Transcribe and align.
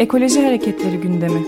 Ekoloji 0.00 0.40
Hareketleri 0.40 0.96
gündemi. 0.96 1.42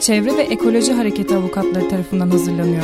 Çevre 0.00 0.36
ve 0.36 0.42
Ekoloji 0.42 0.92
Hareketi 0.92 1.36
avukatları 1.36 1.88
tarafından 1.88 2.30
hazırlanıyor. 2.30 2.82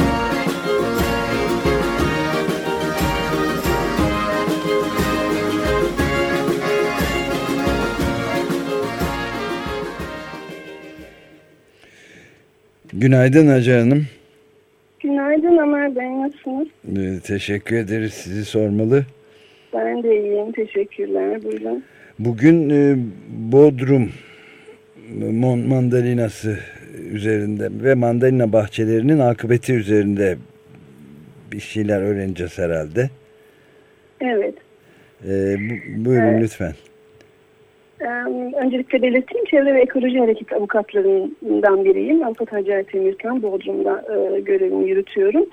Günaydın 12.92 13.48
Hacer 13.48 13.78
Hanım. 13.78 14.17
Nasılsınız? 16.28 16.68
Ee, 16.98 17.20
teşekkür 17.20 17.76
ederiz. 17.76 18.12
Sizi 18.12 18.44
sormalı. 18.44 19.04
Ben 19.74 20.02
de 20.02 20.20
iyiyim, 20.20 20.52
teşekkürler. 20.52 21.42
Buyurun. 21.44 21.84
Bugün 22.18 22.70
e, 22.70 22.96
Bodrum 23.52 24.10
mandalinası 25.68 26.58
üzerinde 27.12 27.68
ve 27.84 27.94
mandalina 27.94 28.52
bahçelerinin 28.52 29.18
akıbeti 29.18 29.72
üzerinde 29.72 30.36
bir 31.52 31.60
şeyler 31.60 32.02
öğreneceğiz 32.02 32.58
herhalde. 32.58 33.10
Evet. 34.20 34.54
Ee, 35.24 35.56
bu, 35.58 36.04
buyurun 36.04 36.26
evet. 36.26 36.42
lütfen. 36.42 36.72
Öncelikle 38.64 39.02
belirteyim, 39.02 39.44
Çevre 39.44 39.74
ve 39.74 39.80
Ekoloji 39.80 40.18
Hareketi 40.18 40.54
avukatlarından 40.54 41.84
biriyim. 41.84 42.24
Avukat 42.24 42.52
Hacer 42.52 42.82
Temirkan, 42.82 43.42
Bodrum'da 43.42 44.04
e, 44.14 44.40
görevimi 44.40 44.88
yürütüyorum. 44.88 45.46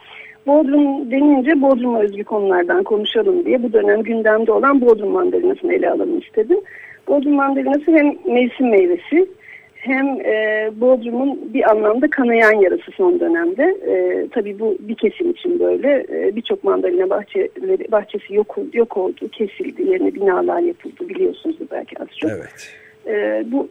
Bodrum 0.48 1.12
denince 1.12 1.62
Bodrum'a 1.62 2.00
özgü 2.02 2.24
konulardan 2.24 2.84
konuşalım 2.84 3.46
diye 3.46 3.64
bu 3.64 3.74
dönem 3.74 4.04
gündemde 4.04 4.52
olan 4.52 4.82
Bodrum 4.82 5.10
mandalinasını 5.10 5.74
ele 5.74 5.90
alalım 5.90 6.20
istedim. 6.20 6.60
Bodrum 7.08 7.34
mandalinası 7.34 7.92
hem 7.92 8.16
mevsim 8.34 8.70
meyvesi 8.70 9.28
hem 9.76 10.22
e, 10.22 10.70
Bodrum'un 10.82 11.54
bir 11.54 11.72
anlamda 11.72 12.10
kanayan 12.10 12.62
yarası 12.62 12.92
son 12.92 13.20
dönemde. 13.20 13.64
E, 13.64 14.28
tabii 14.32 14.60
bu 14.60 14.78
bir 14.80 14.96
kesim 14.96 15.32
için 15.32 15.60
böyle. 15.60 16.06
E, 16.10 16.36
Birçok 16.36 16.64
mandalina 16.64 17.10
bahçeleri, 17.10 17.92
bahçesi 17.92 18.34
yok, 18.34 18.58
yok 18.74 18.98
oldu, 18.98 19.30
kesildi. 19.32 19.90
Yerine 19.90 20.14
binalar 20.14 20.60
yapıldı 20.60 21.10
biliyorsunuzdur 21.10 21.66
belki 21.72 22.00
az 22.00 22.08
çok. 22.18 22.32
Evet. 22.32 22.76
E, 23.08 23.44
bu 23.52 23.68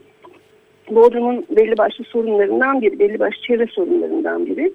Bodrum'un 0.91 1.45
belli 1.49 1.77
başlı 1.77 2.03
sorunlarından 2.03 2.81
biri, 2.81 2.99
belli 2.99 3.19
başlı 3.19 3.41
çevre 3.41 3.67
sorunlarından 3.67 4.45
biri. 4.45 4.73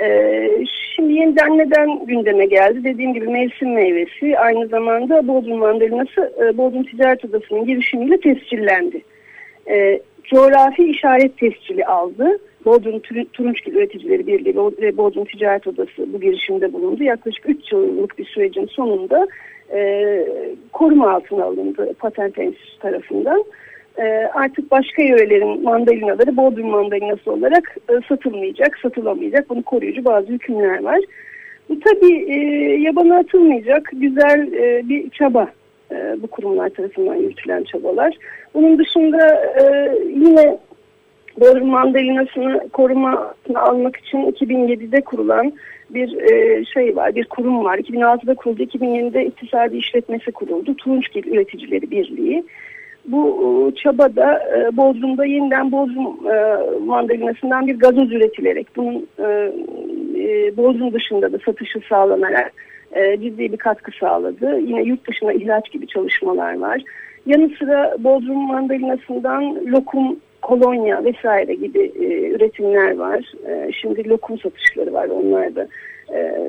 Ee, 0.00 0.50
şimdi 0.94 1.12
yeniden 1.12 1.58
neden 1.58 2.06
gündeme 2.06 2.46
geldi? 2.46 2.84
Dediğim 2.84 3.14
gibi 3.14 3.26
mevsim 3.28 3.74
meyvesi 3.74 4.38
aynı 4.38 4.66
zamanda 4.66 5.28
Bodrum 5.28 5.58
mandalinası 5.58 6.32
e, 6.42 6.56
Bodrum 6.56 6.82
Ticaret 6.82 7.24
Odası'nın 7.24 7.64
girişimiyle 7.64 8.20
tescillendi. 8.20 9.02
Ee, 9.70 10.00
coğrafi 10.24 10.90
işaret 10.90 11.38
tescili 11.38 11.84
aldı. 11.84 12.38
Bodrum 12.64 13.00
Turunçgil 13.32 13.74
Üreticileri 13.74 14.26
Birliği 14.26 14.56
ve 14.56 14.96
Bodrum 14.96 15.24
Ticaret 15.24 15.66
Odası 15.66 16.12
bu 16.12 16.20
girişimde 16.20 16.72
bulundu. 16.72 17.02
Yaklaşık 17.02 17.48
3 17.48 17.72
yıllık 17.72 18.18
bir 18.18 18.24
sürecin 18.24 18.66
sonunda 18.66 19.28
e, 19.72 20.26
koruma 20.72 21.10
altına 21.10 21.44
alındı 21.44 21.94
Patent 21.98 22.38
Enstitüsü 22.38 22.78
tarafından. 22.78 23.44
E, 24.00 24.30
artık 24.34 24.70
başka 24.70 25.02
yörelerin 25.02 25.62
mandalinaları 25.62 26.36
Bodrum 26.36 26.68
mandalinası 26.70 27.32
olarak 27.32 27.76
e, 27.88 27.92
satılmayacak, 28.08 28.78
satılamayacak. 28.78 29.50
Bunu 29.50 29.62
koruyucu 29.62 30.04
bazı 30.04 30.26
hükümler 30.26 30.82
var. 30.82 31.00
Bu 31.68 31.80
tabii 31.80 32.32
e, 32.32 32.36
yabana 32.80 33.18
atılmayacak 33.18 33.90
güzel 33.92 34.52
e, 34.52 34.88
bir 34.88 35.10
çaba 35.10 35.48
bu 36.22 36.26
kurumlar 36.26 36.68
tarafından 36.68 37.14
yürütülen 37.14 37.62
çabalar. 37.62 38.16
Bunun 38.54 38.78
dışında 38.78 39.42
yine 40.08 40.58
Bodrum 41.40 41.68
mandalinasını 41.68 42.68
koruma 42.68 43.34
almak 43.54 43.96
için 43.96 44.18
2007'de 44.18 45.00
kurulan 45.00 45.52
bir 45.90 46.08
şey 46.64 46.96
var, 46.96 47.14
bir 47.14 47.24
kurum 47.24 47.64
var. 47.64 47.78
2006'da 47.78 48.34
kuruldu, 48.34 48.62
2007'de 48.62 49.26
iktisadi 49.26 49.76
işletmesi 49.76 50.32
kuruldu. 50.32 50.74
Turunçgil 50.76 51.32
Üreticileri 51.32 51.90
Birliği. 51.90 52.44
Bu 53.06 53.72
e, 53.72 53.74
çabada 53.74 54.42
e, 54.56 54.76
Bodrum'da 54.76 55.24
yeniden 55.24 55.72
Bodrum 55.72 56.30
e, 56.30 56.56
mandalinasından 56.84 57.66
bir 57.66 57.78
gazoz 57.78 58.12
üretilerek 58.12 58.66
bunun 58.76 59.08
e, 59.18 59.52
e, 60.16 60.92
dışında 60.92 61.32
da 61.32 61.38
satışı 61.44 61.80
sağlanarak 61.88 62.52
e, 62.92 63.20
ciddi 63.20 63.52
bir 63.52 63.56
katkı 63.56 63.90
sağladı. 64.00 64.58
Yine 64.58 64.82
yurt 64.82 65.08
dışına 65.08 65.32
ihraç 65.32 65.72
gibi 65.72 65.86
çalışmalar 65.86 66.58
var. 66.58 66.82
Yanı 67.26 67.50
sıra 67.58 67.96
Bodrum 67.98 68.46
mandalinasından 68.46 69.66
lokum, 69.66 70.16
kolonya 70.42 71.04
vesaire 71.04 71.54
gibi 71.54 71.92
üretimler 72.34 72.96
var. 72.96 73.32
Şimdi 73.80 74.08
lokum 74.08 74.38
satışları 74.38 74.92
var. 74.92 75.08
Onlar 75.08 75.54
da 75.54 75.68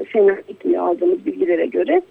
fena 0.05 0.35
gitmiyor 0.47 0.83
aldığımız 0.83 1.25
bilgilere 1.25 1.65
göre. 1.65 2.01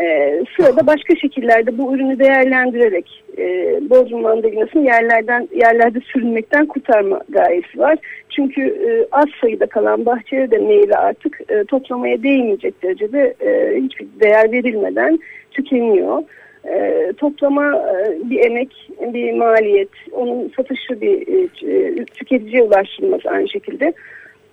E, 0.00 0.40
sırada 0.56 0.86
başka 0.86 1.16
şekillerde 1.16 1.78
bu 1.78 1.94
ürünü 1.94 2.18
değerlendirerek 2.18 3.24
e, 3.38 3.44
Bodrum 3.90 4.22
mandalinasını 4.22 4.84
yerlerden 4.84 5.48
yerlerde 5.54 6.00
sürünmekten 6.00 6.66
kurtarma 6.66 7.20
gayesi 7.28 7.78
var. 7.78 7.98
Çünkü 8.28 8.62
e, 8.62 9.06
az 9.12 9.26
sayıda 9.40 9.66
kalan 9.66 10.06
bahçeye 10.06 10.50
de 10.50 10.58
meyve 10.58 10.94
artık 10.94 11.40
e, 11.48 11.64
toplamaya 11.64 12.22
değmeyecek 12.22 12.82
derecede 12.82 13.34
e, 13.40 13.80
hiçbir 13.80 14.06
değer 14.20 14.52
verilmeden 14.52 15.18
tükeniyor. 15.50 16.22
E, 16.64 17.12
toplama 17.16 17.76
e, 17.76 18.30
bir 18.30 18.40
emek, 18.40 18.90
bir 19.00 19.32
maliyet, 19.32 19.90
onun 20.12 20.52
satışı 20.56 21.00
bir 21.00 21.28
e, 21.68 22.04
tüketiciye 22.04 22.62
ulaştırılması 22.62 23.30
aynı 23.30 23.48
şekilde. 23.48 23.92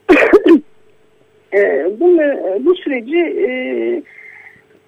e, 1.53 1.87
bunu, 1.99 2.21
bu 2.65 2.75
süreci 2.75 3.17
e, 3.17 3.49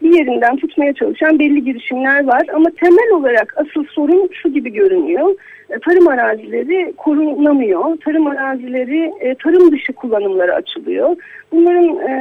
bir 0.07 0.17
yerinden 0.19 0.55
tutmaya 0.55 0.93
çalışan 0.93 1.39
belli 1.39 1.63
girişimler 1.63 2.23
var. 2.23 2.47
Ama 2.53 2.69
temel 2.69 3.11
olarak 3.13 3.53
asıl 3.57 3.85
sorun 3.85 4.29
şu 4.33 4.49
gibi 4.49 4.73
görünüyor. 4.73 5.35
E, 5.69 5.79
tarım 5.79 6.07
arazileri 6.07 6.93
korunamıyor. 6.97 7.97
Tarım 7.97 8.27
arazileri 8.27 9.11
e, 9.19 9.35
tarım 9.35 9.71
dışı 9.71 9.93
kullanımlara 9.93 10.53
açılıyor. 10.53 11.15
Bunların 11.51 12.09
e, 12.09 12.11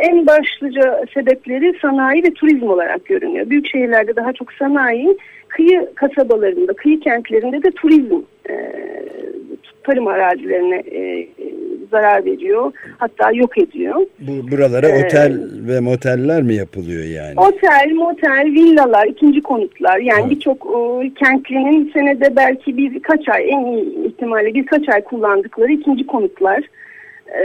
en 0.00 0.26
başlıca 0.26 1.04
sebepleri 1.14 1.78
sanayi 1.82 2.22
ve 2.24 2.30
turizm 2.30 2.68
olarak 2.68 3.06
görünüyor. 3.06 3.50
Büyük 3.50 3.66
şehirlerde 3.66 4.16
daha 4.16 4.32
çok 4.32 4.52
sanayi, 4.52 5.18
kıyı 5.48 5.88
kasabalarında, 5.94 6.72
kıyı 6.72 7.00
kentlerinde 7.00 7.62
de 7.62 7.70
turizm 7.70 8.20
tarım 9.84 10.06
arazilerine 10.06 10.82
zarar 11.94 12.24
veriyor. 12.24 12.72
Hatta 12.98 13.32
yok 13.32 13.58
ediyor. 13.58 13.94
Bu 14.18 14.50
buralara 14.50 14.88
ee, 14.88 15.04
otel 15.04 15.32
ve 15.68 15.80
moteller 15.80 16.42
mi 16.42 16.54
yapılıyor 16.54 17.04
yani? 17.04 17.34
Otel, 17.36 17.92
motel, 17.94 18.44
villalar, 18.44 19.06
ikinci 19.06 19.40
konutlar. 19.42 19.98
Yani 19.98 20.30
birçok 20.30 20.58
e, 20.66 21.10
kentlinin 21.14 21.90
senede 21.92 22.36
belki 22.36 22.76
birkaç 22.76 23.28
ay 23.28 23.50
en 23.50 23.64
iyi 23.64 24.06
ihtimalle 24.06 24.54
birkaç 24.54 24.88
ay 24.88 25.04
kullandıkları 25.04 25.72
ikinci 25.72 26.06
konutlar. 26.06 26.60
E, 27.40 27.44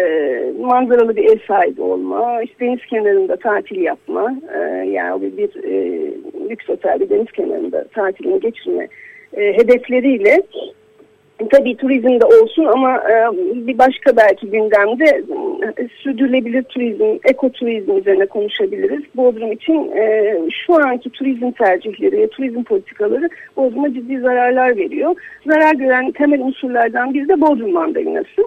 manzaralı 0.62 1.16
bir 1.16 1.24
ev 1.24 1.40
sahibi 1.48 1.81
olma, 1.81 2.44
işte 2.44 2.66
deniz 2.66 2.86
kenarında 2.90 3.36
tatil 3.36 3.81
yapma, 3.81 4.36
e, 4.56 4.60
yani 4.90 5.22
bir, 5.22 5.38
bir 5.38 5.64
e, 5.64 6.08
lüks 6.50 6.70
otelde 6.70 7.10
deniz 7.10 7.31
kenarında 7.31 7.84
tatilini 7.88 8.40
geçirme 8.40 8.88
e, 9.38 9.42
hedefleriyle 9.58 10.42
tabii 11.48 11.78
turizm 11.78 12.20
de 12.20 12.26
olsun 12.26 12.66
ama 12.66 12.96
e, 12.96 13.14
bir 13.68 13.78
başka 13.78 14.18
belki 14.18 14.48
gündemde 14.48 15.24
e, 15.78 15.88
sürdürülebilir 16.04 16.63
turizm, 16.63 17.18
ekoturizm 17.24 17.98
üzerine 17.98 18.25
konuşabiliriz. 18.25 19.04
Bodrum 19.16 19.52
için 19.52 19.92
e, 19.92 20.36
şu 20.66 20.75
anki 20.75 21.10
turizm 21.10 21.52
tercihleri 21.52 22.18
ve 22.18 22.28
turizm 22.28 22.63
politikaları 22.63 23.30
Bodrum'a 23.58 23.94
ciddi 23.94 24.19
zararlar 24.19 24.78
veriyor. 24.78 25.16
Zarar 25.48 25.75
gören 25.75 26.12
temel 26.12 26.42
unsurlardan 26.42 27.13
biri 27.13 27.28
de 27.30 27.42
Bodrum 27.42 27.72
mandalinası. 27.72 28.42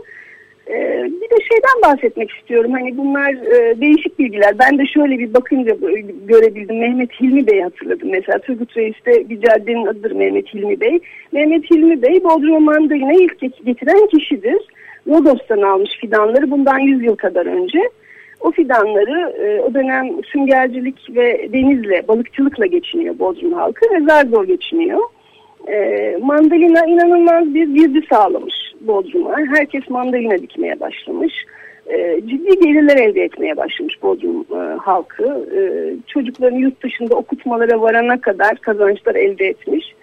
Ee, 0.68 1.04
bir 1.04 1.30
de 1.30 1.44
şeyden 1.48 1.82
bahsetmek 1.92 2.30
istiyorum. 2.30 2.72
Hani 2.72 2.96
bunlar 2.96 3.32
e, 3.32 3.80
değişik 3.80 4.18
bilgiler. 4.18 4.58
Ben 4.58 4.78
de 4.78 4.86
şöyle 4.86 5.18
bir 5.18 5.34
bakınca 5.34 5.76
görebildim. 6.24 6.78
Mehmet 6.78 7.20
Hilmi 7.20 7.46
Bey 7.46 7.60
hatırladım. 7.60 8.10
Mesela 8.10 8.38
Turgut 8.38 8.76
Reis'te 8.76 9.28
bir 9.28 9.40
caddenin 9.40 9.86
adıdır 9.86 10.12
Mehmet 10.12 10.54
Hilmi 10.54 10.80
Bey. 10.80 10.98
Mehmet 11.32 11.70
Hilmi 11.70 12.02
Bey 12.02 12.24
Bodrum 12.24 12.64
Mandalina'yı 12.64 13.20
ilk 13.20 13.64
getiren 13.66 14.06
kişidir. 14.06 14.58
Rodos'tan 15.08 15.62
almış 15.62 15.90
fidanları 16.00 16.50
bundan 16.50 16.78
100 16.78 17.04
yıl 17.04 17.16
kadar 17.16 17.46
önce. 17.46 17.78
O 18.40 18.50
fidanları 18.50 19.32
e, 19.44 19.60
o 19.60 19.74
dönem 19.74 20.24
süngercilik 20.24 21.16
ve 21.16 21.48
denizle, 21.52 22.08
balıkçılıkla 22.08 22.66
geçiniyor 22.66 23.18
Bodrum 23.18 23.52
halkı 23.52 23.86
ve 23.94 24.00
zar 24.00 24.26
zor 24.26 24.44
geçiniyor. 24.44 25.00
E, 25.68 26.16
mandalina 26.22 26.86
inanılmaz 26.86 27.54
bir 27.54 27.68
girdi 27.68 28.06
sağlamış 28.10 28.54
Bodrum'a. 28.80 29.36
Herkes 29.56 29.90
mandalina 29.90 30.38
dikmeye 30.38 30.80
başlamış. 30.80 31.34
E, 31.86 32.20
ciddi 32.26 32.58
gelirler 32.58 32.96
elde 32.96 33.22
etmeye 33.22 33.56
başlamış 33.56 34.02
Bodrum 34.02 34.46
e, 34.50 34.76
halkı. 34.76 35.46
E, 35.56 35.60
çocuklarını 36.06 36.58
yurt 36.58 36.82
dışında 36.82 37.14
okutmalara 37.14 37.80
varana 37.80 38.20
kadar 38.20 38.56
kazançlar 38.56 39.14
elde 39.14 39.46
etmiş. 39.46 39.94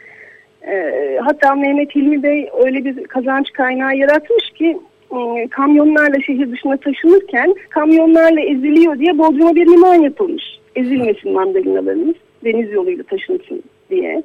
E, 0.68 1.18
hatta 1.24 1.56
Mehmet 1.56 1.96
Hilmi 1.96 2.24
Bey 2.24 2.50
öyle 2.66 2.86
bir 2.86 3.04
kazanç 3.04 3.54
kaynağı 3.54 3.96
yaratmış 3.96 4.50
ki 4.50 4.78
e, 5.12 5.48
kamyonlarla 5.48 6.22
şehir 6.22 6.52
dışına 6.52 6.78
taşınırken 6.78 7.56
kamyonlarla 7.70 8.42
eziliyor 8.42 9.00
diye 9.00 9.18
Bodrum'a 9.18 9.56
bir 9.56 9.68
liman 9.68 9.96
yapılmış. 9.96 10.60
Ezilmesin 10.76 11.32
mandalinalarımız 11.32 12.16
deniz 12.44 12.72
yoluyla 12.72 13.04
taşınsın 13.04 13.64
diye. 13.90 14.24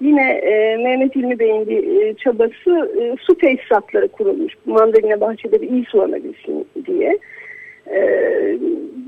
Yine 0.00 0.30
e, 0.32 0.76
Mehmet 0.76 1.16
İlmi 1.16 1.38
Bey'in 1.38 1.68
bir 1.68 2.02
e, 2.02 2.14
çabası 2.14 2.92
e, 3.00 3.16
su 3.20 3.38
tesisatları 3.38 4.08
kurulmuş. 4.08 4.54
Mandalina 4.66 5.20
bahçeleri 5.20 5.66
iyi 5.66 5.84
sulanabilsin 5.84 6.66
diye. 6.86 7.18
E, 7.90 8.00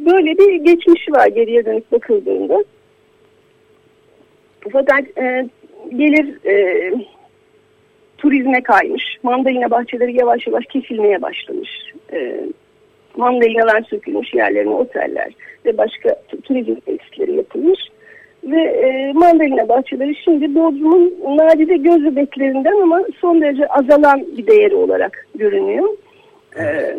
böyle 0.07 0.39
bir 0.39 0.55
geçmişi 0.55 1.13
var 1.13 1.27
geriye 1.27 1.65
dönük 1.65 1.93
bakıldığında. 1.93 2.65
Fakat 4.73 5.19
e, 5.19 5.49
gelir 5.97 6.47
e, 6.47 6.93
turizme 8.19 8.63
kaymış. 8.63 9.05
Mandalina 9.23 9.71
bahçeleri 9.71 10.17
yavaş 10.17 10.47
yavaş 10.47 10.65
kesilmeye 10.67 11.23
başlamış. 11.23 11.71
E, 12.13 12.47
mandalinalar 13.17 13.83
sökülmüş 13.83 14.35
yerlerine 14.35 14.71
oteller 14.71 15.33
ve 15.65 15.79
başka 15.79 16.23
turizm 16.45 16.75
tesisleri 16.75 17.37
yapılmış. 17.37 17.81
Ve 18.45 18.61
e, 18.61 19.13
mandalina 19.13 19.69
bahçeleri 19.69 20.15
şimdi 20.25 20.55
Bodrum'un 20.55 21.37
nadide 21.37 21.77
göz 21.77 22.05
bebeklerinden 22.05 22.81
ama 22.83 23.01
son 23.21 23.41
derece 23.41 23.67
azalan 23.67 24.27
bir 24.37 24.47
değeri 24.47 24.75
olarak 24.75 25.27
görünüyor. 25.35 25.89
E, 26.59 26.97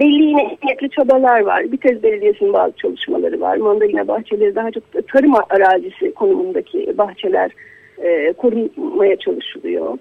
belli 0.00 0.22
yine 0.22 0.56
niyetli 0.64 0.90
çabalar 0.90 1.40
var. 1.40 1.72
Bitez 1.72 2.02
Belediyesi'nin 2.02 2.52
bazı 2.52 2.76
çalışmaları 2.76 3.40
var. 3.40 3.56
Mandalina 3.56 4.08
bahçeleri 4.08 4.54
daha 4.54 4.70
çok 4.70 5.08
tarım 5.12 5.34
arazisi 5.50 6.14
konumundaki 6.14 6.98
bahçeler 6.98 7.50
e, 7.98 8.32
korunmaya 8.32 9.16
çalışılıyor. 9.16 9.98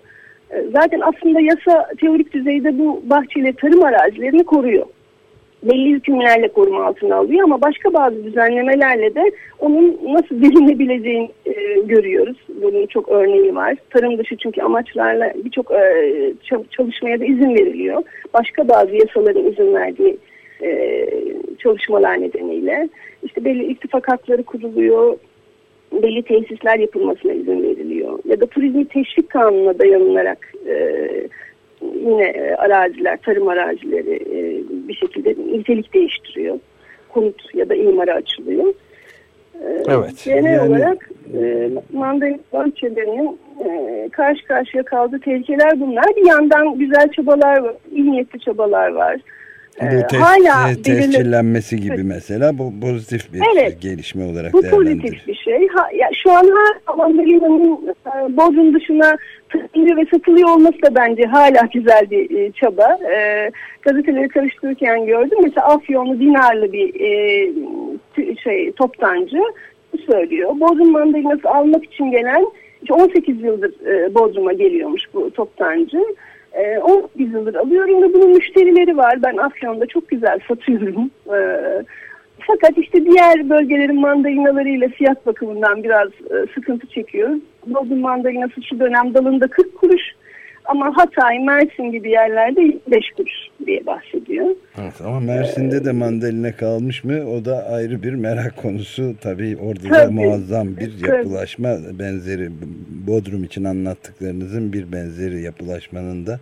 E, 0.51 0.63
zaten 0.73 0.99
aslında 0.99 1.39
yasa 1.39 1.89
teorik 2.01 2.33
düzeyde 2.33 2.79
bu 2.79 3.01
bahçeleri 3.05 3.55
tarım 3.55 3.83
arazilerini 3.83 4.43
koruyor 4.43 4.85
belli 5.63 5.89
hükümlerle 5.89 6.47
koruma 6.47 6.85
altına 6.85 7.15
alıyor 7.15 7.43
ama 7.43 7.61
başka 7.61 7.93
bazı 7.93 8.23
düzenlemelerle 8.23 9.15
de 9.15 9.31
onun 9.59 9.99
nasıl 10.03 10.41
delinebileceğini 10.41 11.31
e, 11.45 11.79
görüyoruz. 11.85 12.37
Bunun 12.61 12.85
çok 12.85 13.09
örneği 13.09 13.55
var. 13.55 13.75
Tarım 13.89 14.17
dışı 14.17 14.37
çünkü 14.37 14.61
amaçlarla 14.61 15.33
birçok 15.45 15.71
e, 15.71 16.33
çalışmaya 16.71 17.19
da 17.19 17.25
izin 17.25 17.55
veriliyor. 17.55 18.03
Başka 18.33 18.67
bazı 18.67 18.95
yasaların 18.95 19.45
izin 19.45 19.73
verdiği 19.73 20.17
e, 20.63 21.07
çalışmalar 21.59 22.21
nedeniyle. 22.21 22.89
işte 23.23 23.45
belli 23.45 23.63
ittifak 23.65 24.07
hakları 24.07 24.43
kuruluyor, 24.43 25.17
belli 25.91 26.23
tesisler 26.23 26.79
yapılmasına 26.79 27.33
izin 27.33 27.63
veriliyor. 27.63 28.19
Ya 28.25 28.39
da 28.39 28.45
turizmi 28.45 28.85
teşvik 28.85 29.29
kanununa 29.29 29.79
dayanılarak 29.79 30.53
e, 30.67 31.07
yine 32.07 32.23
e, 32.23 32.55
araziler, 32.55 33.17
tarım 33.17 33.47
arazileri 33.47 34.15
e, 34.15 34.63
bir 34.87 34.93
şekilde 34.93 35.29
nitelik 35.29 35.93
değiştiriyor. 35.93 36.59
Konut 37.09 37.55
ya 37.55 37.69
da 37.69 37.75
imara 37.75 38.13
açılıyor. 38.13 38.73
E, 39.53 39.83
evet. 39.87 40.23
Genel 40.25 40.53
yani... 40.53 40.69
olarak 40.69 41.09
e, 41.41 41.69
mandalina 41.93 42.37
bahçelerinin 42.53 43.39
e, 43.65 44.09
karşı 44.11 44.45
karşıya 44.45 44.83
kaldığı 44.83 45.19
tehlikeler 45.19 45.79
bunlar. 45.79 46.05
Bir 46.15 46.25
yandan 46.25 46.77
güzel 46.79 47.11
çabalar 47.11 47.57
var, 47.57 47.75
iyi 47.91 48.11
niyetli 48.11 48.39
çabalar 48.39 48.91
var. 48.91 49.21
Bu 49.81 49.85
ee, 49.85 50.07
test, 50.07 50.23
hala 50.23 50.71
e, 50.71 50.81
tescillenmesi 50.81 51.79
gibi 51.79 52.03
mesela 52.03 52.57
bu 52.57 52.73
pozitif 52.81 53.33
bir 53.33 53.41
evet, 53.55 53.81
gelişme 53.81 54.25
olarak 54.25 54.53
bu 54.53 54.61
pozitif 54.61 55.27
bir 55.27 55.35
şey. 55.35 55.67
Ha, 55.67 55.87
ya, 55.95 56.09
şu 56.23 56.31
an 56.31 56.49
ha, 56.85 56.95
Mandalina'nın 56.95 57.87
e, 57.87 58.37
Bodrum 58.37 58.73
dışına 58.73 59.17
satılıyor 59.53 59.97
ve 59.97 60.05
satılıyor 60.05 60.49
olması 60.49 60.81
da 60.81 60.95
bence 60.95 61.23
hala 61.23 61.69
güzel 61.73 62.09
bir 62.11 62.37
e, 62.37 62.51
çaba. 62.51 62.97
E, 63.15 63.51
gazeteleri 63.81 64.27
karıştırırken 64.27 65.05
gördüm. 65.05 65.37
Mesela 65.43 65.67
Afyonlu 65.67 66.19
Dinarlı 66.19 66.73
bir 66.73 67.01
e, 67.01 68.35
şey 68.43 68.71
toptancı 68.71 69.39
söylüyor. 70.11 70.49
Bodrum 70.59 70.91
mandalinası 70.91 71.49
almak 71.49 71.85
için 71.85 72.11
gelen 72.11 72.45
18 72.89 73.41
yıldır 73.41 73.85
e, 73.85 74.15
Bodrum'a 74.15 74.53
geliyormuş 74.53 75.03
bu 75.13 75.31
toptancı. 75.31 76.03
18 76.81 77.11
ee, 77.19 77.37
yıldır 77.37 77.55
alıyorum 77.55 78.03
ve 78.03 78.13
bunun 78.13 78.29
müşterileri 78.29 78.97
var. 78.97 79.21
Ben 79.23 79.37
Afyon'da 79.37 79.85
çok 79.85 80.07
güzel 80.07 80.39
satıyorum. 80.47 81.11
Ee, 81.33 81.83
fakat 82.47 82.77
işte 82.77 83.05
diğer 83.05 83.49
bölgelerin 83.49 83.99
mandalinalarıyla 83.99 84.87
fiyat 84.87 85.25
bakımından 85.25 85.83
biraz 85.83 86.07
e, 86.07 86.35
sıkıntı 86.55 86.87
çekiyoruz. 86.87 87.39
Bodrum 87.67 87.99
mandalinası 87.99 88.63
şu 88.63 88.79
dönem 88.79 89.13
dalında 89.13 89.47
40 89.47 89.77
kuruş. 89.77 90.01
Ama 90.67 90.97
Hatay, 90.97 91.39
Mersin 91.39 91.91
gibi 91.91 92.09
yerlerde 92.09 92.61
5 92.87 93.11
kuruş 93.17 93.33
diye 93.65 93.85
bahsediyor. 93.85 94.45
Evet, 94.81 95.01
ama 95.05 95.19
Mersin'de 95.19 95.85
de 95.85 95.91
mandalina 95.91 96.55
kalmış 96.55 97.03
mı 97.03 97.29
o 97.29 97.45
da 97.45 97.65
ayrı 97.71 98.03
bir 98.03 98.13
merak 98.13 98.57
konusu. 98.57 99.13
Tabii 99.21 99.57
orada 99.57 99.87
Tabii. 99.89 100.07
da 100.07 100.11
muazzam 100.11 100.67
bir 100.77 101.07
yapılaşma 101.07 101.69
benzeri 101.99 102.49
Bodrum 103.07 103.43
için 103.43 103.63
anlattıklarınızın 103.63 104.73
bir 104.73 104.91
benzeri 104.91 105.41
yapılaşmanın 105.41 106.25
da 106.25 106.39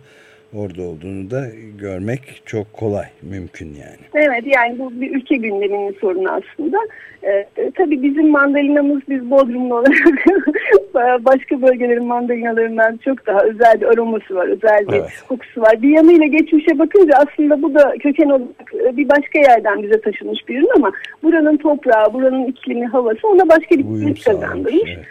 orada 0.54 0.82
olduğunu 0.82 1.30
da 1.30 1.46
görmek 1.78 2.42
çok 2.46 2.72
kolay, 2.72 3.06
mümkün 3.22 3.66
yani. 3.66 4.26
Evet 4.28 4.44
yani 4.56 4.78
bu 4.78 5.00
bir 5.00 5.16
ülke 5.16 5.36
gündeminin 5.36 5.96
sorunu 6.00 6.30
aslında. 6.30 6.76
Ee, 7.24 7.46
tabii 7.74 8.02
bizim 8.02 8.30
mandalinamız 8.30 9.02
biz 9.08 9.30
Bodrumlu 9.30 9.74
olarak 9.74 9.96
başka 11.24 11.62
bölgelerin 11.62 12.06
mandalinalarından 12.06 12.96
çok 12.96 13.26
daha 13.26 13.40
özel 13.40 13.80
bir 13.80 13.86
aroması 13.86 14.34
var, 14.34 14.48
özel 14.48 14.88
bir 14.88 14.92
evet. 14.92 15.22
kokusu 15.28 15.60
var. 15.60 15.82
Bir 15.82 15.88
yanıyla 15.88 16.26
geçmişe 16.26 16.78
bakınca 16.78 17.14
aslında 17.16 17.62
bu 17.62 17.74
da 17.74 17.94
köken 18.02 18.28
olarak 18.28 18.74
e, 18.74 18.96
bir 18.96 19.08
başka 19.08 19.38
yerden 19.38 19.82
bize 19.82 20.00
taşınmış 20.00 20.48
bir 20.48 20.58
ürün 20.58 20.70
ama 20.76 20.92
buranın 21.22 21.56
toprağı, 21.56 22.12
buranın 22.12 22.44
iklimi, 22.46 22.86
havası 22.86 23.28
ona 23.28 23.48
başka 23.48 23.70
bir 23.70 23.82
kimlik 23.82 24.24
kazandırmış. 24.24 24.92
Evet. 24.96 25.06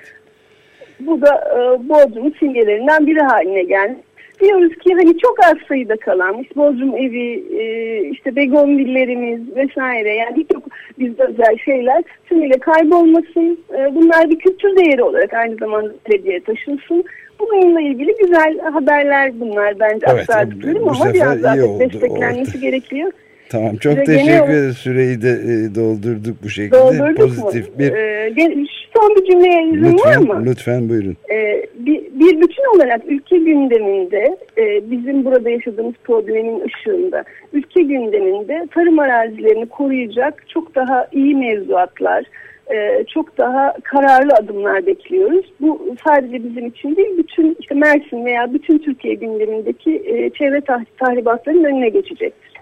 Bu 0.99 1.21
da 1.21 1.35
e, 1.55 1.89
Bodrum'un 1.89 2.35
simgelerinden 2.39 3.07
biri 3.07 3.19
haline 3.19 3.63
gelmiş 3.63 3.99
diyoruz 4.41 4.75
ki 4.75 4.93
hani 4.93 5.17
çok 5.17 5.43
az 5.43 5.57
sayıda 5.67 5.97
kalan 5.97 6.41
işte 6.41 6.55
Bodrum 6.55 6.95
evi, 6.97 7.43
e, 7.59 7.99
işte 8.09 8.35
begonvillerimiz 8.35 9.55
vesaire 9.55 10.13
yani 10.13 10.35
birçok 10.35 10.63
bizde 10.99 11.23
özel 11.23 11.57
şeyler 11.65 12.03
tümüyle 12.25 12.59
kaybolmasın. 12.59 13.59
E, 13.77 13.95
bunlar 13.95 14.29
bir 14.29 14.39
kültür 14.39 14.75
değeri 14.75 15.03
olarak 15.03 15.33
aynı 15.33 15.55
zamanda 15.55 15.93
belediye 16.09 16.39
taşınsın. 16.39 17.03
Bununla 17.39 17.81
ilgili 17.81 18.15
güzel 18.21 18.59
haberler 18.59 19.39
bunlar 19.39 19.79
bence 19.79 20.05
evet, 20.09 20.19
aktardıklarım 20.19 20.89
ama 20.89 21.13
biraz 21.13 21.43
daha 21.43 21.55
desteklenmesi 21.57 22.59
gerekiyor. 22.59 23.11
Tamam 23.49 23.75
çok 23.75 23.97
Ve 23.97 24.03
teşekkür 24.03 24.53
ederiz. 24.53 24.77
Süreyi 24.77 25.21
de 25.21 25.29
e, 25.29 25.75
doldurduk 25.75 26.43
bu 26.43 26.49
şekilde. 26.49 26.77
Doldurduk 26.77 27.17
Pozitif 27.17 27.69
mu? 27.69 27.79
bir... 27.79 27.91
Ee, 27.91 28.65
son 28.95 29.15
bir 29.15 29.31
cümleye 29.31 29.63
izin 29.67 29.93
lütfen, 29.93 30.29
var 30.29 30.35
mı? 30.35 30.45
Lütfen 30.45 30.89
buyurun. 30.89 31.17
Ee, 31.31 31.65
bir, 31.79 32.01
bir 32.01 32.41
bütün 32.41 32.75
olarak 32.75 33.01
ülke 33.07 33.37
gündeminde 33.37 34.37
e, 34.57 34.91
bizim 34.91 35.25
burada 35.25 35.49
yaşadığımız 35.49 35.95
problemin 36.03 36.63
ışığında 36.65 37.23
ülke 37.53 37.81
gündeminde 37.81 38.67
tarım 38.73 38.99
arazilerini 38.99 39.65
koruyacak 39.65 40.43
çok 40.49 40.75
daha 40.75 41.07
iyi 41.11 41.35
mevzuatlar, 41.35 42.25
e, 42.73 43.03
çok 43.13 43.37
daha 43.37 43.73
kararlı 43.83 44.33
adımlar 44.33 44.85
bekliyoruz. 44.85 45.45
Bu 45.61 45.95
sadece 46.07 46.43
bizim 46.43 46.67
için 46.67 46.95
değil, 46.95 47.17
bütün 47.17 47.57
işte 47.59 47.75
Mersin 47.75 48.25
veya 48.25 48.53
bütün 48.53 48.77
Türkiye 48.77 49.13
gündemindeki 49.13 50.03
e, 50.05 50.29
çevre 50.29 50.61
tahribatlarının 50.99 51.63
önüne 51.63 51.89
geçecektir. 51.89 52.54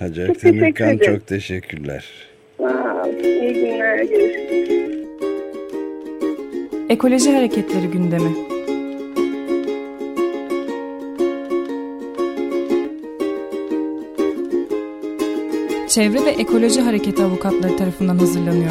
Hacer 0.00 0.26
çok 0.26 0.40
Temirkan 0.40 0.98
çok 0.98 1.26
teşekkürler. 1.26 2.04
Sağ 2.58 2.64
ol. 2.64 3.24
İyi 3.24 3.54
günler. 3.54 3.98
Görüşürüz. 3.98 5.06
Ekoloji 6.88 7.30
Hareketleri 7.30 7.86
gündemi. 7.86 8.32
Çevre 15.88 16.24
ve 16.24 16.30
Ekoloji 16.30 16.80
Hareketi 16.80 17.22
avukatları 17.22 17.76
tarafından 17.76 18.18
hazırlanıyor. 18.18 18.70